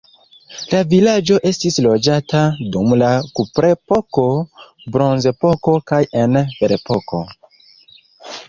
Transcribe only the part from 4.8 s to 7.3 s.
bronzepoko kaj en ferepoko.